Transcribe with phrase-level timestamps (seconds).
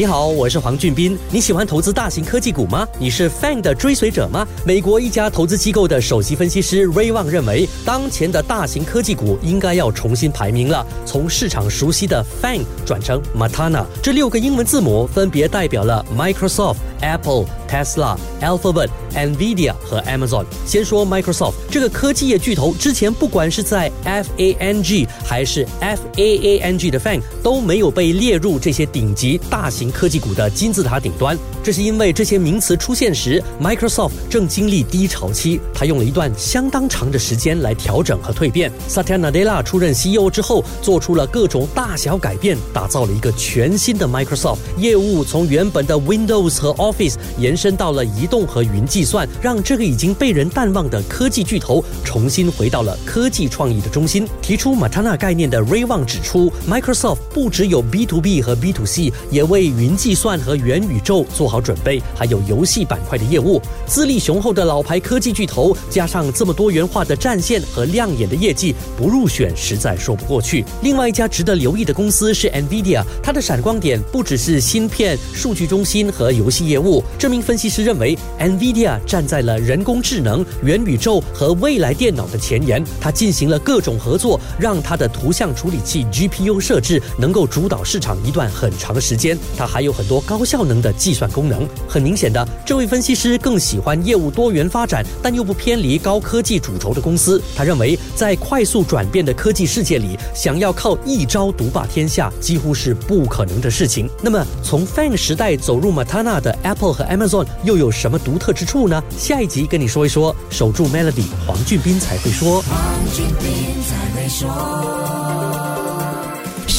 [0.00, 1.18] 你好，我是黄俊斌。
[1.30, 2.88] 你喜欢投资大型科技股吗？
[2.98, 4.48] 你是 FANG 的追随者吗？
[4.64, 13.84] 美国一家投资机构的首席分析师 Ray Wang 认为，当前的大型科技股应该要重新排名了，从市场熟悉的 FANG 转成 Matana。
[14.02, 20.46] 这六个英文字母分别代表了 Microsoft、Apple、Tesla、Alphabet、Nvidia 和 Amazon。
[20.64, 29.89] 先说 Microsoft 这个科技业巨头，之前不管是在 FANG 还是 FAANG 的 FANG 都没有被列入这些顶级大型。
[29.90, 38.70] 科技股的金字塔顶端，这是因为这些名词出现时，Microsoft 正经历低潮期，他用了一段相当长的时间来调整和蜕变。
[38.88, 54.26] Satya Nadella 出任 CEO 之后，做出了各种大小改变，打造了一个全新的 Microsoft 业务，从原本的 Windows 和 Office 延伸到了移动和云计算，让这个已经被人淡忘的科技巨头重新回到了科技创意的中心。
[54.40, 63.58] 提出 Matana 概念的 Ray Wang 指出，Microsoft 不只有 B to B 和 B to C，也为云计算和元宇宙做好准备，还有游戏板块的业务。
[63.86, 70.62] 资历雄厚的老牌科技巨头，加上这么多元化的战线和亮眼的业绩，不入选实在说不过去。
[70.82, 77.02] 另外一家值得留意的公司是 Nvidia，它的闪光点不只是芯片、数据中心和游戏业务。
[77.18, 89.38] 这名分析师认为，Nvidia 站在了人工智能、元宇宙和未来电脑的前沿，它进行了各种合作，让它的图像处理器 GPU 设置能够主导市场一段很长的时间。
[89.60, 91.68] 它还有很多高效能的计算功能。
[91.86, 97.42] 很明显的，这位分析师更喜欢业务多元发展，但又不偏离高科技主轴的公司。
[97.54, 104.08] 他认为，在快速转变的科技世界里，想要靠一招独霸天下，几乎是不可能的事情。
[104.22, 109.02] 那么，从 FANG 时代走入 Matana 的 Apple 和 Amazon 又有什么独特之处呢？
[109.18, 110.34] 下一集跟你说一说。
[110.48, 112.62] 守住 Melody，黄俊斌才会说。
[112.62, 112.78] 黄
[113.14, 115.79] 俊斌才会说。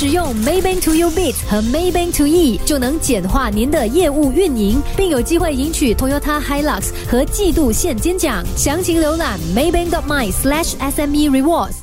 [0.02, 8.44] 使用 Maybank To You Bit 和 Maybank To E 就能简化您的业务运营，并有机会赢取 Toyota Hilux 和季度现金奖。
[8.58, 11.81] 详情浏览 Maybank.my/SME Rewards。